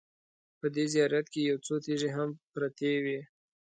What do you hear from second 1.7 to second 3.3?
تیږې هم پرتې وې.